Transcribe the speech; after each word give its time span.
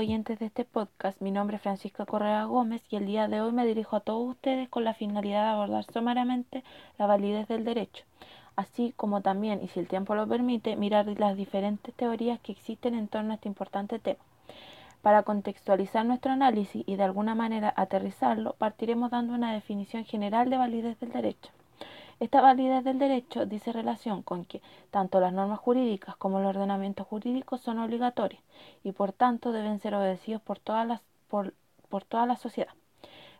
oyentes 0.00 0.38
de 0.38 0.46
este 0.46 0.64
podcast, 0.64 1.20
mi 1.20 1.30
nombre 1.30 1.56
es 1.56 1.62
Francisca 1.62 2.06
Correa 2.06 2.44
Gómez 2.44 2.82
y 2.88 2.96
el 2.96 3.04
día 3.04 3.28
de 3.28 3.42
hoy 3.42 3.52
me 3.52 3.66
dirijo 3.66 3.96
a 3.96 4.00
todos 4.00 4.30
ustedes 4.30 4.66
con 4.70 4.82
la 4.82 4.94
finalidad 4.94 5.42
de 5.42 5.50
abordar 5.50 5.84
sumariamente 5.92 6.64
la 6.96 7.06
validez 7.06 7.46
del 7.48 7.66
derecho, 7.66 8.04
así 8.56 8.94
como 8.96 9.20
también, 9.20 9.62
y 9.62 9.68
si 9.68 9.78
el 9.78 9.88
tiempo 9.88 10.14
lo 10.14 10.26
permite, 10.26 10.74
mirar 10.74 11.06
las 11.18 11.36
diferentes 11.36 11.94
teorías 11.94 12.40
que 12.40 12.52
existen 12.52 12.94
en 12.94 13.08
torno 13.08 13.32
a 13.32 13.34
este 13.34 13.48
importante 13.48 13.98
tema. 13.98 14.24
Para 15.02 15.22
contextualizar 15.22 16.06
nuestro 16.06 16.32
análisis 16.32 16.82
y 16.86 16.96
de 16.96 17.02
alguna 17.02 17.34
manera 17.34 17.70
aterrizarlo, 17.76 18.54
partiremos 18.54 19.10
dando 19.10 19.34
una 19.34 19.52
definición 19.52 20.06
general 20.06 20.48
de 20.48 20.56
validez 20.56 20.98
del 20.98 21.12
derecho. 21.12 21.50
Esta 22.20 22.42
validez 22.42 22.84
del 22.84 22.98
derecho 22.98 23.46
dice 23.46 23.72
relación 23.72 24.22
con 24.22 24.44
que 24.44 24.60
tanto 24.90 25.20
las 25.20 25.32
normas 25.32 25.58
jurídicas 25.58 26.16
como 26.16 26.38
el 26.38 26.44
ordenamiento 26.44 27.02
jurídico 27.02 27.56
son 27.56 27.78
obligatorias 27.78 28.42
y 28.84 28.92
por 28.92 29.12
tanto 29.12 29.52
deben 29.52 29.80
ser 29.80 29.94
obedecidos 29.94 30.42
por, 30.42 30.60
por, 31.28 31.54
por 31.88 32.04
toda 32.04 32.26
la 32.26 32.36
sociedad. 32.36 32.74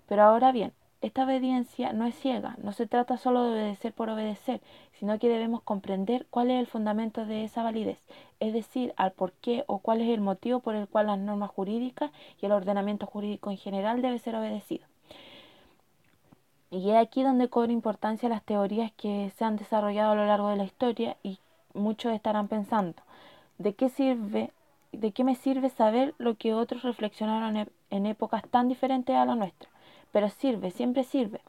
Pero 0.08 0.22
ahora 0.22 0.50
bien, 0.50 0.72
esta 1.02 1.24
obediencia 1.24 1.92
no 1.92 2.06
es 2.06 2.14
ciega, 2.14 2.56
no 2.62 2.72
se 2.72 2.86
trata 2.86 3.18
solo 3.18 3.44
de 3.44 3.52
obedecer 3.52 3.92
por 3.92 4.08
obedecer, 4.08 4.62
sino 4.92 5.18
que 5.18 5.28
debemos 5.28 5.62
comprender 5.62 6.26
cuál 6.30 6.50
es 6.50 6.58
el 6.58 6.66
fundamento 6.66 7.26
de 7.26 7.44
esa 7.44 7.62
validez, 7.62 7.98
es 8.38 8.54
decir, 8.54 8.94
al 8.96 9.12
por 9.12 9.32
qué 9.32 9.62
o 9.66 9.80
cuál 9.80 10.00
es 10.00 10.08
el 10.08 10.22
motivo 10.22 10.60
por 10.60 10.74
el 10.74 10.88
cual 10.88 11.08
las 11.08 11.18
normas 11.18 11.50
jurídicas 11.50 12.12
y 12.40 12.46
el 12.46 12.52
ordenamiento 12.52 13.04
jurídico 13.04 13.50
en 13.50 13.58
general 13.58 14.00
debe 14.00 14.18
ser 14.18 14.36
obedecido. 14.36 14.89
Y 16.70 16.90
es 16.90 16.96
aquí 16.96 17.22
donde 17.22 17.48
cobra 17.48 17.72
importancia 17.72 18.28
las 18.28 18.44
teorías 18.44 18.92
que 18.92 19.32
se 19.36 19.44
han 19.44 19.56
desarrollado 19.56 20.12
a 20.12 20.14
lo 20.14 20.26
largo 20.26 20.48
de 20.48 20.56
la 20.56 20.64
historia 20.64 21.16
y 21.22 21.38
muchos 21.74 22.12
estarán 22.12 22.48
pensando, 22.48 23.02
¿de 23.58 23.74
qué 23.74 23.88
sirve, 23.88 24.52
de 24.92 25.12
qué 25.12 25.24
me 25.24 25.34
sirve 25.34 25.70
saber 25.70 26.14
lo 26.18 26.36
que 26.36 26.54
otros 26.54 26.82
reflexionaron 26.82 27.68
en 27.90 28.06
épocas 28.06 28.42
tan 28.48 28.68
diferentes 28.68 29.16
a 29.16 29.24
la 29.24 29.34
nuestra? 29.34 29.68
Pero 30.12 30.28
sirve, 30.28 30.70
siempre 30.70 31.04
sirve. 31.04 31.40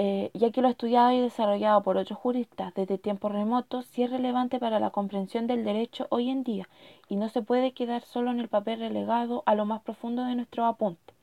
Eh, 0.00 0.30
ya 0.32 0.52
que 0.52 0.62
lo 0.62 0.68
estudiado 0.68 1.10
y 1.10 1.20
desarrollado 1.20 1.82
por 1.82 1.96
otros 1.96 2.16
juristas 2.16 2.72
desde 2.72 2.98
tiempos 2.98 3.32
remotos, 3.32 3.84
sí 3.86 4.04
es 4.04 4.10
relevante 4.10 4.60
para 4.60 4.78
la 4.78 4.90
comprensión 4.90 5.48
del 5.48 5.64
derecho 5.64 6.06
hoy 6.10 6.30
en 6.30 6.44
día 6.44 6.68
y 7.08 7.16
no 7.16 7.28
se 7.28 7.42
puede 7.42 7.72
quedar 7.72 8.02
solo 8.02 8.30
en 8.30 8.38
el 8.38 8.46
papel 8.46 8.78
relegado 8.78 9.42
a 9.44 9.56
lo 9.56 9.66
más 9.66 9.82
profundo 9.82 10.24
de 10.24 10.36
nuestro 10.36 10.66
apunte. 10.66 11.17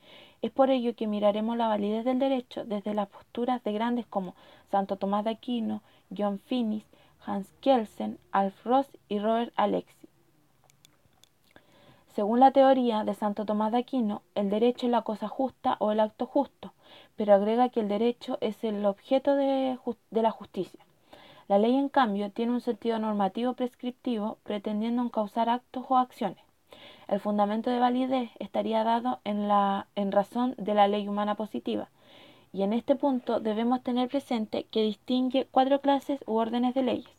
Es 0.46 0.52
por 0.52 0.70
ello 0.70 0.96
que 0.96 1.08
miraremos 1.08 1.58
la 1.58 1.68
validez 1.68 2.06
del 2.06 2.20
derecho 2.20 2.66
desde 2.66 2.94
las 2.94 3.08
posturas 3.08 3.64
de 3.64 3.74
grandes 3.74 4.06
como 4.06 4.36
Santo 4.70 4.96
Tomás 4.96 5.24
de 5.24 5.32
Aquino, 5.32 5.82
John 6.16 6.38
Finnis, 6.38 6.86
Hans 7.26 7.52
Kelsen, 7.62 8.20
Alf 8.32 8.64
Ross 8.64 8.88
y 9.10 9.18
Robert 9.18 9.52
Alexis. 9.56 10.08
Según 12.14 12.40
la 12.40 12.52
teoría 12.52 13.04
de 13.04 13.16
Santo 13.16 13.44
Tomás 13.44 13.72
de 13.72 13.80
Aquino, 13.80 14.22
el 14.36 14.52
derecho 14.52 14.86
es 14.86 14.92
la 14.92 15.02
cosa 15.02 15.28
justa 15.28 15.78
o 15.80 15.92
el 15.92 16.00
acto 16.00 16.28
justo, 16.28 16.74
pero 17.16 17.34
agrega 17.34 17.70
que 17.70 17.80
el 17.80 17.88
derecho 17.88 18.38
es 18.40 18.64
el 18.64 18.86
objeto 18.86 19.36
de, 19.36 19.80
la 20.12 20.30
justicia. 20.30 20.86
La 21.48 21.58
ley, 21.58 21.76
en 21.76 21.90
cambio, 21.90 22.30
tiene 22.30 22.52
un 22.52 22.62
sentido 22.62 23.00
normativo 23.00 23.54
prescriptivo 23.54 24.38
pretendiendo 24.44 25.02
encauzar 25.02 25.50
actos 25.50 25.86
o 25.90 25.98
acciones. 25.98 26.45
El 27.08 27.20
fundamento 27.20 27.70
de 27.70 27.80
validez 27.80 28.32
estaría 28.40 28.84
dado 28.84 29.20
en, 29.24 29.48
la, 29.48 29.88
en 29.96 30.12
razón 30.12 30.56
de 30.58 30.74
la 30.74 30.88
ley 30.88 31.08
humana 31.08 31.36
positiva. 31.36 31.90
Y 32.54 32.64
en 32.64 32.74
este 32.74 32.96
punto 32.96 33.40
debemos 33.40 33.84
tener 33.84 34.10
presente 34.10 34.66
que 34.72 34.82
distingue 34.82 35.48
cuatro 35.52 35.82
clases 35.82 36.24
u 36.26 36.36
órdenes 36.36 36.74
de 36.74 36.84
leyes. 36.84 37.14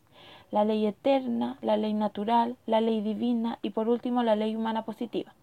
La 0.50 0.64
ley 0.64 0.86
eterna, 0.86 1.58
la 1.60 1.76
ley 1.76 1.92
natural, 1.92 2.56
la 2.66 2.80
ley 2.80 3.00
divina 3.00 3.58
y 3.62 3.70
por 3.70 3.88
último 3.88 4.22
la 4.22 4.36
ley 4.36 4.56
humana 4.56 4.84
positiva. 4.84 5.34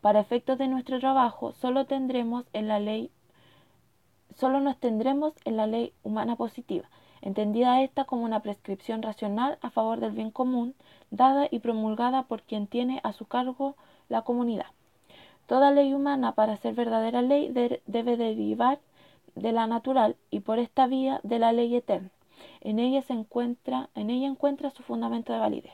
Para 0.00 0.20
efectos 0.20 0.58
de 0.58 0.68
nuestro 0.68 1.00
trabajo, 1.00 1.52
solo 1.52 1.84
tendremos 1.86 2.44
en 2.52 2.68
la 2.68 2.80
ley 2.80 3.10
solo 4.38 4.60
nos 4.60 4.76
tendremos 4.78 5.34
en 5.44 5.56
la 5.56 5.66
ley 5.66 5.92
humana 6.04 6.36
positiva, 6.36 6.88
entendida 7.22 7.82
esta 7.82 8.04
como 8.04 8.24
una 8.24 8.40
prescripción 8.40 9.02
racional 9.02 9.58
a 9.60 9.70
favor 9.70 10.00
del 10.00 10.12
bien 10.12 10.30
común, 10.30 10.74
dada 11.10 11.48
y 11.50 11.58
promulgada 11.58 12.24
por 12.24 12.42
quien 12.42 12.66
tiene 12.66 13.00
a 13.02 13.12
su 13.12 13.26
cargo 13.26 13.74
la 14.08 14.22
comunidad. 14.22 14.66
Toda 15.46 15.70
ley 15.70 15.94
humana, 15.94 16.32
para 16.32 16.56
ser 16.56 16.74
verdadera 16.74 17.22
ley, 17.22 17.50
debe 17.86 18.16
derivar 18.16 18.78
de 19.34 19.52
la 19.52 19.66
natural 19.66 20.16
y 20.30 20.40
por 20.40 20.58
esta 20.58 20.86
vía 20.86 21.20
de 21.22 21.38
la 21.38 21.52
ley 21.52 21.74
eterna. 21.74 22.10
En 22.60 22.78
ella 22.78 23.02
se 23.02 23.14
encuentra, 23.14 23.88
en 23.94 24.10
ella 24.10 24.26
encuentra 24.26 24.70
su 24.70 24.82
fundamento 24.82 25.32
de 25.32 25.38
validez. 25.38 25.72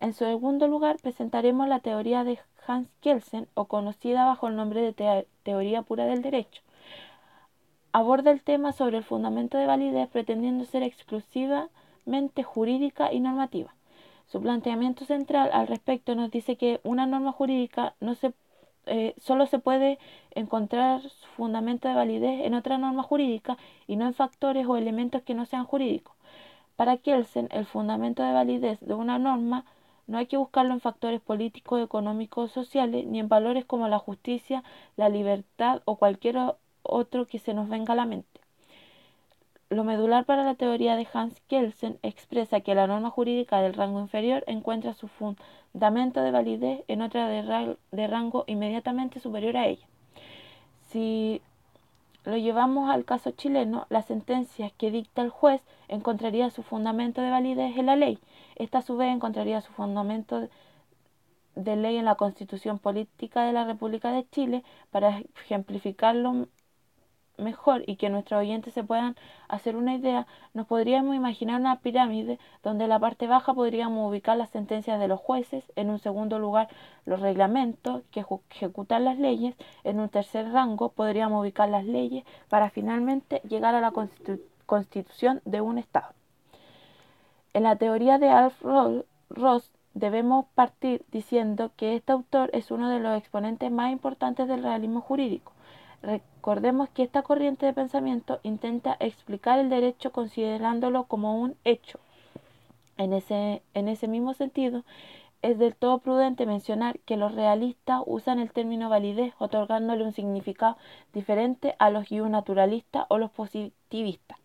En 0.00 0.12
segundo 0.12 0.68
lugar, 0.68 0.96
presentaremos 1.02 1.68
la 1.68 1.80
teoría 1.80 2.24
de 2.24 2.38
Hans 2.66 2.88
Kelsen, 3.00 3.46
o 3.54 3.66
conocida 3.66 4.24
bajo 4.24 4.48
el 4.48 4.56
nombre 4.56 4.80
de 4.80 5.26
teoría 5.42 5.82
pura 5.82 6.06
del 6.06 6.22
derecho, 6.22 6.62
aborda 7.94 8.32
el 8.32 8.42
tema 8.42 8.72
sobre 8.72 8.98
el 8.98 9.04
fundamento 9.04 9.56
de 9.56 9.66
validez 9.66 10.08
pretendiendo 10.08 10.64
ser 10.64 10.82
exclusivamente 10.82 12.42
jurídica 12.42 13.12
y 13.12 13.20
normativa. 13.20 13.72
Su 14.26 14.40
planteamiento 14.42 15.04
central 15.04 15.50
al 15.52 15.68
respecto 15.68 16.16
nos 16.16 16.32
dice 16.32 16.56
que 16.56 16.80
una 16.82 17.06
norma 17.06 17.30
jurídica 17.30 17.94
no 18.00 18.16
se, 18.16 18.32
eh, 18.86 19.14
solo 19.18 19.46
se 19.46 19.60
puede 19.60 20.00
encontrar 20.32 21.02
su 21.02 21.26
fundamento 21.36 21.86
de 21.86 21.94
validez 21.94 22.44
en 22.44 22.54
otra 22.54 22.78
norma 22.78 23.04
jurídica 23.04 23.58
y 23.86 23.94
no 23.94 24.06
en 24.06 24.14
factores 24.14 24.66
o 24.66 24.76
elementos 24.76 25.22
que 25.22 25.34
no 25.34 25.46
sean 25.46 25.64
jurídicos. 25.64 26.16
Para 26.74 26.96
Kelsen, 26.96 27.46
el 27.52 27.64
fundamento 27.64 28.24
de 28.24 28.32
validez 28.32 28.80
de 28.80 28.94
una 28.94 29.20
norma 29.20 29.66
no 30.08 30.18
hay 30.18 30.26
que 30.26 30.36
buscarlo 30.36 30.74
en 30.74 30.80
factores 30.80 31.20
políticos, 31.20 31.80
económicos 31.80 32.50
sociales, 32.50 33.06
ni 33.06 33.20
en 33.20 33.28
valores 33.28 33.64
como 33.64 33.86
la 33.86 34.00
justicia, 34.00 34.64
la 34.96 35.08
libertad 35.08 35.82
o 35.84 35.96
cualquier 35.96 36.38
otro 36.84 37.26
que 37.26 37.38
se 37.38 37.54
nos 37.54 37.68
venga 37.68 37.94
a 37.94 37.96
la 37.96 38.06
mente. 38.06 38.40
Lo 39.70 39.82
medular 39.82 40.24
para 40.24 40.44
la 40.44 40.54
teoría 40.54 40.94
de 40.94 41.08
Hans 41.12 41.40
Kelsen 41.48 41.98
expresa 42.02 42.60
que 42.60 42.76
la 42.76 42.86
norma 42.86 43.10
jurídica 43.10 43.60
del 43.60 43.74
rango 43.74 43.98
inferior 43.98 44.44
encuentra 44.46 44.94
su 44.94 45.08
fundamento 45.08 46.20
de 46.20 46.30
validez 46.30 46.84
en 46.86 47.02
otra 47.02 47.26
de, 47.28 48.06
rango 48.06 48.44
inmediatamente 48.46 49.18
superior 49.20 49.56
a 49.56 49.66
ella. 49.66 49.86
Si 50.90 51.42
lo 52.24 52.36
llevamos 52.36 52.90
al 52.90 53.04
caso 53.04 53.32
chileno, 53.32 53.86
la 53.88 54.02
sentencia 54.02 54.70
que 54.70 54.90
dicta 54.90 55.22
el 55.22 55.30
juez 55.30 55.62
encontraría 55.88 56.50
su 56.50 56.62
fundamento 56.62 57.20
de 57.22 57.30
validez 57.30 57.76
en 57.76 57.86
la 57.86 57.96
ley. 57.96 58.18
Esta 58.56 58.78
a 58.78 58.82
su 58.82 58.96
vez 58.96 59.12
encontraría 59.12 59.60
su 59.60 59.72
fundamento 59.72 60.48
de 61.56 61.76
ley 61.76 61.96
en 61.96 62.04
la 62.04 62.14
Constitución 62.14 62.78
Política 62.78 63.44
de 63.44 63.52
la 63.52 63.64
República 63.64 64.12
de 64.12 64.28
Chile. 64.28 64.62
Para 64.90 65.22
ejemplificarlo 65.36 66.46
mejor 67.36 67.82
y 67.86 67.96
que 67.96 68.10
nuestros 68.10 68.40
oyentes 68.40 68.74
se 68.74 68.84
puedan 68.84 69.16
hacer 69.48 69.76
una 69.76 69.94
idea, 69.94 70.26
nos 70.52 70.66
podríamos 70.66 71.14
imaginar 71.14 71.60
una 71.60 71.80
pirámide 71.80 72.38
donde 72.62 72.84
en 72.84 72.90
la 72.90 72.98
parte 72.98 73.26
baja 73.26 73.54
podríamos 73.54 74.08
ubicar 74.08 74.36
las 74.36 74.50
sentencias 74.50 75.00
de 75.00 75.08
los 75.08 75.20
jueces, 75.20 75.64
en 75.76 75.90
un 75.90 75.98
segundo 75.98 76.38
lugar 76.38 76.68
los 77.04 77.20
reglamentos 77.20 78.02
que 78.10 78.24
ejecutan 78.50 79.04
las 79.04 79.18
leyes, 79.18 79.54
en 79.84 80.00
un 80.00 80.08
tercer 80.08 80.50
rango 80.52 80.90
podríamos 80.90 81.40
ubicar 81.40 81.68
las 81.68 81.84
leyes 81.84 82.24
para 82.48 82.70
finalmente 82.70 83.40
llegar 83.48 83.74
a 83.74 83.80
la 83.80 83.92
constitución 84.66 85.40
de 85.44 85.60
un 85.60 85.78
Estado. 85.78 86.12
En 87.52 87.62
la 87.62 87.76
teoría 87.76 88.18
de 88.18 88.30
Alf 88.30 88.62
Ross 89.30 89.70
debemos 89.92 90.46
partir 90.54 91.04
diciendo 91.12 91.70
que 91.76 91.94
este 91.94 92.12
autor 92.12 92.50
es 92.52 92.70
uno 92.70 92.90
de 92.90 92.98
los 92.98 93.16
exponentes 93.16 93.70
más 93.70 93.92
importantes 93.92 94.48
del 94.48 94.62
realismo 94.62 95.00
jurídico 95.00 95.53
Recordemos 96.04 96.90
que 96.90 97.02
esta 97.02 97.22
corriente 97.22 97.64
de 97.64 97.72
pensamiento 97.72 98.38
intenta 98.42 98.94
explicar 99.00 99.58
el 99.58 99.70
derecho 99.70 100.12
considerándolo 100.12 101.04
como 101.04 101.40
un 101.40 101.56
hecho. 101.64 101.98
En 102.98 103.14
ese, 103.14 103.62
en 103.72 103.88
ese 103.88 104.06
mismo 104.06 104.34
sentido, 104.34 104.84
es 105.40 105.58
del 105.58 105.74
todo 105.74 105.98
prudente 105.98 106.44
mencionar 106.44 106.98
que 107.00 107.16
los 107.16 107.34
realistas 107.34 108.02
usan 108.04 108.38
el 108.38 108.52
término 108.52 108.90
validez 108.90 109.32
otorgándole 109.38 110.04
un 110.04 110.12
significado 110.12 110.76
diferente 111.14 111.74
a 111.78 111.88
los 111.88 112.10
naturalistas 112.10 113.06
o 113.08 113.16
los 113.16 113.30
positivistas. 113.30 114.38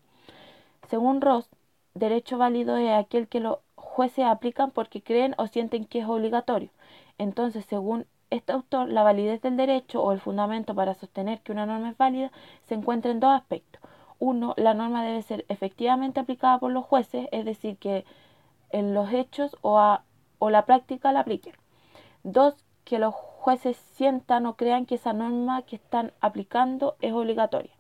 Según 0.89 1.19
Ross, 1.19 1.49
derecho 1.93 2.37
válido 2.37 2.77
es 2.77 2.91
aquel 2.91 3.27
que 3.27 3.41
los 3.41 3.57
jueces 3.75 4.23
aplican 4.23 4.71
porque 4.71 5.01
creen 5.01 5.35
o 5.37 5.47
sienten 5.47 5.83
que 5.83 5.99
es 5.99 6.05
obligatorio. 6.05 6.69
Entonces, 7.17 7.65
según 7.65 8.05
este 8.29 8.51
autor, 8.51 8.89
la 8.89 9.03
validez 9.03 9.41
del 9.41 9.57
derecho 9.57 10.01
o 10.03 10.11
el 10.11 10.19
fundamento 10.19 10.75
para 10.75 10.93
sostener 10.93 11.41
que 11.41 11.51
una 11.51 11.65
norma 11.65 11.89
es 11.91 11.97
válida 11.97 12.31
se 12.67 12.75
encuentra 12.75 13.11
en 13.11 13.19
dos 13.19 13.31
aspectos. 13.31 13.81
Uno, 14.19 14.53
la 14.57 14.73
norma 14.73 15.03
debe 15.03 15.21
ser 15.21 15.45
efectivamente 15.49 16.19
aplicada 16.19 16.59
por 16.59 16.71
los 16.71 16.85
jueces, 16.85 17.27
es 17.31 17.45
decir, 17.45 17.77
que 17.77 18.05
en 18.71 18.93
los 18.93 19.11
hechos 19.11 19.57
o, 19.61 19.79
a, 19.79 20.03
o 20.39 20.49
la 20.49 20.65
práctica 20.65 21.11
la 21.11 21.21
apliquen. 21.21 21.55
Dos, 22.23 22.55
que 22.83 22.99
los 22.99 23.13
jueces 23.13 23.77
sientan 23.77 24.45
o 24.45 24.55
crean 24.55 24.85
que 24.85 24.95
esa 24.95 25.13
norma 25.13 25.61
que 25.61 25.75
están 25.75 26.11
aplicando 26.21 26.95
es 27.01 27.13
obligatoria. 27.13 27.71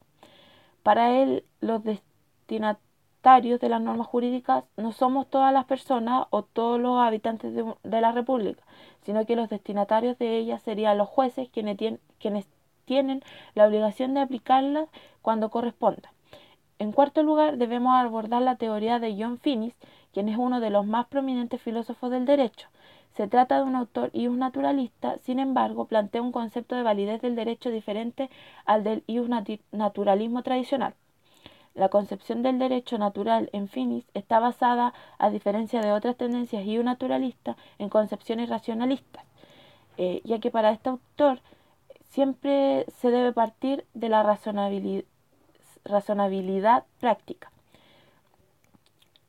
Para 0.83 1.11
él, 1.11 1.45
los 1.61 1.83
destinatarios 1.83 2.88
de 3.21 3.69
las 3.69 3.81
normas 3.81 4.07
jurídicas 4.07 4.63
no 4.77 4.91
somos 4.93 5.29
todas 5.29 5.53
las 5.53 5.65
personas 5.65 6.27
o 6.29 6.43
todos 6.43 6.79
los 6.79 6.99
habitantes 6.99 7.53
de, 7.53 8.01
la 8.01 8.11
República, 8.13 8.63
sino 9.01 9.25
que 9.25 9.35
los 9.35 9.49
destinatarios 9.49 10.17
de 10.17 10.37
ellas 10.37 10.61
serían 10.61 10.97
los 10.97 11.09
jueces 11.09 11.49
quienes, 11.49 11.77
quienes 12.19 12.47
tienen 12.85 13.21
la 13.55 13.67
obligación 13.67 14.13
de 14.13 14.21
aplicarlas 14.21 14.87
cuando 15.21 15.49
corresponda. 15.49 16.13
En 16.79 16.93
cuarto 16.93 17.21
lugar, 17.21 17.57
debemos 17.57 17.93
abordar 17.93 18.41
la 18.41 18.55
teoría 18.55 18.99
de 18.99 19.13
John 19.21 19.37
Finnis, 19.37 19.75
quien 20.13 20.29
es 20.29 20.37
uno 20.37 20.61
de 20.61 20.69
los 20.69 20.85
más 20.85 21.07
prominentes 21.07 21.61
filósofos 21.61 22.09
del 22.11 22.25
derecho. 22.25 22.69
Se 23.11 23.27
trata 23.27 23.57
de 23.57 23.63
un 23.63 23.75
autor 23.75 24.11
un 24.13 24.39
naturalista, 24.39 25.17
sin 25.17 25.39
embargo, 25.39 25.85
plantea 25.85 26.21
un 26.21 26.31
concepto 26.31 26.75
de 26.75 26.83
validez 26.83 27.21
del 27.21 27.35
derecho 27.35 27.69
diferente 27.69 28.29
al 28.65 28.85
del 28.85 29.03
naturalismo 29.73 30.41
tradicional. 30.41 30.93
La 31.79 31.87
concepción 31.87 32.43
del 32.43 32.59
derecho 32.59 32.97
natural 32.97 33.49
en 33.53 33.69
Finis 33.69 34.03
está 34.13 34.41
basada, 34.41 34.93
a 35.17 35.29
diferencia 35.29 35.79
de 35.79 35.93
otras 35.93 36.17
tendencias 36.17 36.65
y 36.65 36.77
naturalistas, 36.79 37.55
en 37.77 37.87
concepciones 37.87 38.49
racionalistas, 38.49 39.23
eh, 39.95 40.19
ya 40.25 40.39
que 40.39 40.51
para 40.51 40.71
este 40.71 40.89
autor 40.89 41.39
siempre 42.09 42.85
se 42.97 43.11
debe 43.11 43.31
partir 43.31 43.85
de 43.93 44.09
la 44.09 44.23
razonabilidad 44.23 45.05
razonabilidad 45.85 46.83
práctica. 46.99 47.49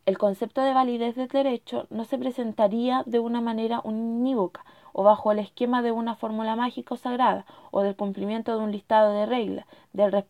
El 0.04 0.18
concepto 0.18 0.60
de 0.62 0.74
validez 0.74 1.14
del 1.14 1.28
derecho 1.28 1.86
no 1.88 2.04
se 2.04 2.18
presentaría 2.18 3.04
de 3.06 3.20
una 3.20 3.40
manera 3.40 3.80
unívoca 3.84 4.64
o 4.92 5.04
bajo 5.04 5.30
el 5.30 5.38
esquema 5.38 5.82
de 5.82 5.92
una 5.92 6.16
fórmula 6.16 6.56
mágica 6.56 6.94
o 6.94 6.96
sagrada 6.96 7.46
o 7.70 7.82
del 7.82 7.94
cumplimiento 7.94 8.58
de 8.58 8.64
un 8.64 8.72
listado 8.72 9.12
de 9.12 9.26
reglas, 9.26 9.66
del, 9.92 10.24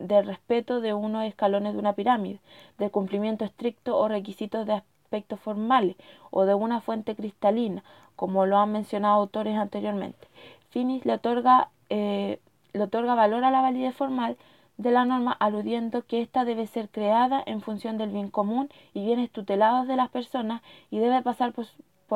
del 0.00 0.26
respeto 0.26 0.80
de 0.80 0.94
unos 0.94 1.24
escalones 1.24 1.74
de 1.74 1.78
una 1.78 1.92
pirámide, 1.92 2.40
del 2.78 2.90
cumplimiento 2.90 3.44
estricto 3.44 3.96
o 3.96 4.08
requisitos 4.08 4.66
de 4.66 4.72
aspectos 4.72 5.38
formales 5.40 5.96
o 6.30 6.44
de 6.44 6.54
una 6.54 6.80
fuente 6.80 7.14
cristalina, 7.14 7.84
como 8.16 8.46
lo 8.46 8.58
han 8.58 8.72
mencionado 8.72 9.14
autores 9.14 9.56
anteriormente. 9.56 10.26
Finis 10.70 11.04
le 11.04 11.14
otorga, 11.14 11.68
eh, 11.88 12.40
le 12.72 12.82
otorga 12.82 13.14
valor 13.14 13.44
a 13.44 13.50
la 13.50 13.60
validez 13.60 13.94
formal 13.94 14.36
de 14.78 14.90
la 14.90 15.04
norma 15.04 15.32
aludiendo 15.32 16.06
que 16.06 16.22
ésta 16.22 16.44
debe 16.44 16.66
ser 16.66 16.88
creada 16.88 17.42
en 17.44 17.60
función 17.60 17.98
del 17.98 18.10
bien 18.10 18.30
común 18.30 18.70
y 18.94 19.04
bienes 19.04 19.30
tutelados 19.30 19.86
de 19.86 19.96
las 19.96 20.08
personas 20.08 20.62
y 20.90 20.98
debe 21.00 21.20
pasar 21.22 21.52
por, 21.52 21.66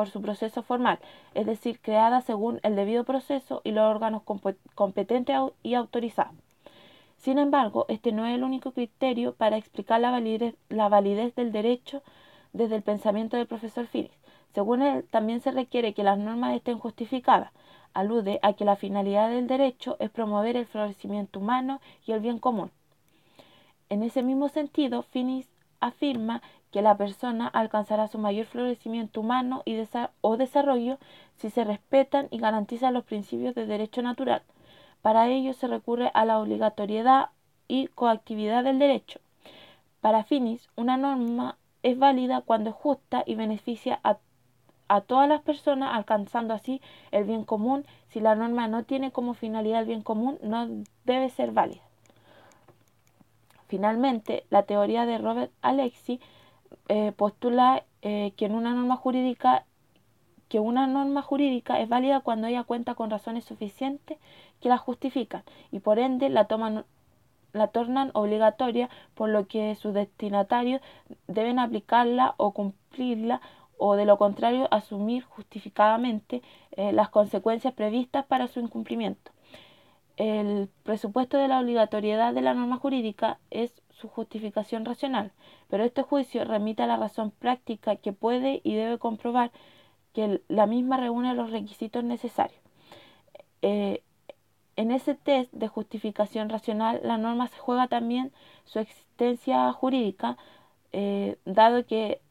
su 0.07 0.21
proceso 0.21 0.63
formal, 0.63 0.99
es 1.35 1.45
decir, 1.45 1.79
creada 1.79 2.21
según 2.21 2.59
el 2.63 2.75
debido 2.75 3.03
proceso 3.03 3.61
y 3.63 3.71
los 3.71 3.83
órganos 3.83 4.23
competentes 4.73 5.37
y 5.63 5.75
autorizados. 5.75 6.44
Sin 7.25 7.39
embargo, 7.39 7.87
este 7.89 8.11
no 8.11 8.27
es 8.27 8.35
el 8.35 8.43
único 8.43 8.71
criterio 8.71 9.33
para 9.33 9.57
explicar 9.57 9.99
la 9.99 10.11
validez, 10.11 11.33
del 11.35 11.51
derecho 11.51 12.03
desde 12.53 12.75
el 12.75 12.83
pensamiento 12.83 13.35
del 13.35 13.47
profesor 13.47 13.87
Phillips. 13.87 14.13
Según 14.53 14.83
él, 14.83 15.03
también 15.09 15.41
se 15.41 15.49
requiere 15.49 15.95
que 15.95 16.03
las 16.03 16.19
normas 16.19 16.55
estén 16.55 16.77
justificadas, 16.77 17.51
alude 17.95 18.39
a 18.43 18.53
que 18.53 18.63
la 18.63 18.75
finalidad 18.75 19.31
del 19.31 19.47
derecho 19.47 19.97
es 19.99 20.11
promover 20.11 20.55
el 20.55 20.67
florecimiento 20.67 21.39
humano 21.39 21.81
y 22.05 22.11
el 22.11 22.19
bien 22.19 22.37
común. 22.37 22.69
En 23.89 24.03
ese 24.03 24.21
mismo 24.21 24.47
sentido, 24.47 25.01
Finis 25.01 25.49
afirma 25.79 26.43
que 26.69 26.83
la 26.83 26.95
persona 26.95 27.47
alcanzará 27.47 28.07
su 28.07 28.19
mayor 28.19 28.45
florecimiento 28.45 29.21
humano 29.21 29.63
y 29.65 29.81
o 30.21 30.37
desarrollo 30.37 30.99
si 31.37 31.49
se 31.49 31.63
respetan 31.63 32.27
y 32.29 32.37
garantizan 32.37 32.93
los 32.93 33.03
principios 33.03 33.55
de 33.55 33.65
derecho 33.65 34.03
natural. 34.03 34.43
Para 35.05 35.27
ello 35.27 35.53
se 35.53 35.67
recurre 35.67 36.09
a 36.15 36.25
la 36.25 36.39
obligatoriedad 36.39 37.29
y 37.67 37.85
coactividad 37.89 38.63
del 38.63 38.79
derecho. 38.79 39.19
Para 40.01 40.23
Finis, 40.23 40.67
una 40.75 40.97
norma 40.97 41.57
es 41.83 41.99
válida 41.99 42.41
cuando 42.41 42.71
es 42.71 42.75
justa 42.75 43.21
y 43.23 43.35
beneficia 43.35 43.99
a 44.01 45.01
todas 45.01 45.29
las 45.29 45.43
personas, 45.43 45.93
alcanzando 45.93 46.55
así 46.55 46.81
el 47.11 47.25
bien 47.25 47.43
común. 47.43 47.85
Si 48.07 48.19
la 48.19 48.33
norma 48.33 48.67
no 48.67 48.81
tiene 48.81 49.11
como 49.11 49.35
finalidad 49.35 49.81
el 49.81 49.85
bien 49.85 50.01
común, 50.01 50.39
no 50.41 50.67
debe 51.03 51.29
ser 51.29 51.51
válida. 51.51 51.83
Finalmente, 53.67 54.43
la 54.49 54.63
teoría 54.63 55.05
de 55.05 55.19
Robert 55.19 55.51
Alexi 55.61 56.19
eh, 56.87 57.11
postula 57.11 57.83
eh, 58.01 58.33
que 58.37 58.45
en 58.45 58.55
una 58.55 58.73
norma 58.73 58.95
jurídica 58.95 59.65
que 60.49 60.59
una 60.59 60.87
norma 60.87 61.21
jurídica 61.21 61.79
es 61.79 61.89
válida 61.89 62.21
cuando 62.21 62.47
ella 62.47 62.63
cuenta 62.63 62.95
con 62.95 63.09
razones 63.09 63.45
suficientes 63.45 64.17
que 64.61 64.69
la 64.69 64.77
justifican 64.77 65.43
y 65.71 65.79
por 65.79 65.99
ende 65.99 66.29
la 66.29 66.45
toman 66.45 66.85
la 67.55 67.67
tornan 67.69 68.11
obligatoria, 68.13 68.89
por 69.13 69.29
lo 69.29 69.47
que 69.47 69.75
sus 69.75 69.93
destinatarios 69.93 70.81
deben 71.27 71.57
aplicarla 71.57 72.35
o 72.37 72.51
cumplirla 72.51 73.41
o 73.77 73.95
de 73.95 74.05
lo 74.05 74.17
contrario 74.17 74.67
asumir 74.71 75.23
justificadamente 75.23 76.41
eh, 76.71 76.91
las 76.91 77.09
consecuencias 77.09 77.73
previstas 77.73 78.25
para 78.25 78.47
su 78.47 78.59
incumplimiento. 78.59 79.31
El 80.17 80.69
presupuesto 80.83 81.37
de 81.37 81.47
la 81.47 81.59
obligatoriedad 81.59 82.33
de 82.33 82.41
la 82.41 82.53
norma 82.53 82.77
jurídica 82.77 83.37
es 83.51 83.73
su 83.89 84.07
justificación 84.07 84.85
racional, 84.85 85.31
pero 85.69 85.83
este 85.83 86.03
juicio 86.03 86.45
remite 86.45 86.83
a 86.83 86.87
la 86.87 86.97
razón 86.97 87.31
práctica 87.31 87.95
que 87.95 88.13
puede 88.13 88.61
y 88.63 88.75
debe 88.75 88.97
comprobar 88.97 89.51
que 90.15 90.41
la 90.47 90.65
misma 90.65 90.97
reúne 90.97 91.35
los 91.35 91.51
requisitos 91.51 92.03
necesarios. 92.03 92.59
Eh, 93.61 94.01
en 94.77 94.91
ese 94.91 95.13
test 95.15 95.51
de 95.53 95.67
justificación 95.67 96.49
racional, 96.49 97.01
la 97.03 97.17
norma 97.17 97.47
se 97.47 97.59
juega 97.59 97.87
también 97.87 98.31
su 98.65 98.79
existencia 98.79 99.71
jurídica, 99.73 100.37
eh, 100.91 101.37
dado 101.45 101.85
que 101.85 102.21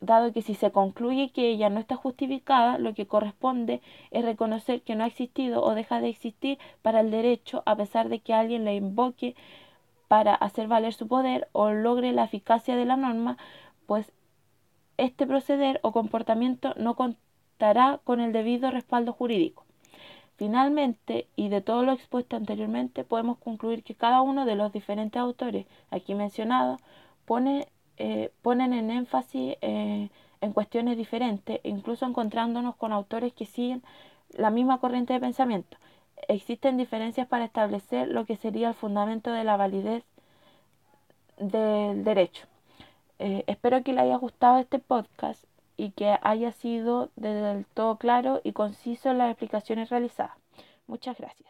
dado 0.00 0.32
que 0.32 0.42
si 0.42 0.54
se 0.54 0.70
concluye 0.70 1.30
que 1.30 1.50
ella 1.50 1.70
no 1.70 1.80
está 1.80 1.96
justificada, 1.96 2.78
lo 2.78 2.94
que 2.94 3.06
corresponde 3.06 3.80
es 4.12 4.24
reconocer 4.24 4.82
que 4.82 4.94
no 4.94 5.02
ha 5.04 5.08
existido 5.08 5.64
o 5.64 5.74
deja 5.74 6.00
de 6.00 6.08
existir 6.08 6.58
para 6.82 7.00
el 7.00 7.10
derecho 7.10 7.64
a 7.66 7.74
pesar 7.74 8.08
de 8.08 8.20
que 8.20 8.32
alguien 8.32 8.64
la 8.64 8.72
invoque 8.74 9.34
para 10.06 10.34
hacer 10.34 10.68
valer 10.68 10.94
su 10.94 11.08
poder 11.08 11.48
o 11.52 11.70
logre 11.70 12.12
la 12.12 12.24
eficacia 12.24 12.76
de 12.76 12.84
la 12.84 12.96
norma, 12.96 13.38
pues 13.86 14.12
este 14.98 15.26
proceder 15.26 15.80
o 15.82 15.92
comportamiento 15.92 16.74
no 16.76 16.94
contará 16.94 18.00
con 18.04 18.20
el 18.20 18.32
debido 18.32 18.70
respaldo 18.70 19.12
jurídico. 19.12 19.64
Finalmente, 20.36 21.26
y 21.34 21.48
de 21.48 21.62
todo 21.62 21.82
lo 21.82 21.92
expuesto 21.92 22.36
anteriormente, 22.36 23.02
podemos 23.04 23.38
concluir 23.38 23.82
que 23.82 23.94
cada 23.94 24.20
uno 24.22 24.44
de 24.44 24.54
los 24.54 24.72
diferentes 24.72 25.20
autores 25.20 25.66
aquí 25.90 26.14
mencionados 26.14 26.80
pone 27.24 27.68
eh, 27.98 28.30
ponen 28.42 28.72
en 28.72 28.90
énfasis 28.90 29.56
eh, 29.60 30.08
en 30.40 30.52
cuestiones 30.52 30.96
diferentes, 30.96 31.60
incluso 31.64 32.06
encontrándonos 32.06 32.76
con 32.76 32.92
autores 32.92 33.32
que 33.32 33.44
siguen 33.44 33.82
la 34.30 34.50
misma 34.50 34.78
corriente 34.78 35.14
de 35.14 35.20
pensamiento. 35.20 35.76
Existen 36.28 36.76
diferencias 36.76 37.26
para 37.26 37.44
establecer 37.44 38.08
lo 38.08 38.24
que 38.24 38.36
sería 38.36 38.68
el 38.68 38.74
fundamento 38.74 39.32
de 39.32 39.42
la 39.44 39.56
validez 39.56 40.04
del 41.38 42.04
derecho. 42.04 42.46
Eh, 43.18 43.44
espero 43.46 43.82
que 43.82 43.92
le 43.92 44.00
haya 44.00 44.16
gustado 44.16 44.58
este 44.58 44.78
podcast 44.78 45.44
y 45.76 45.90
que 45.90 46.16
haya 46.22 46.52
sido 46.52 47.10
del 47.16 47.66
todo 47.74 47.96
claro 47.96 48.40
y 48.44 48.52
conciso 48.52 49.10
en 49.10 49.18
las 49.18 49.30
explicaciones 49.30 49.90
realizadas. 49.90 50.36
Muchas 50.86 51.16
gracias. 51.18 51.48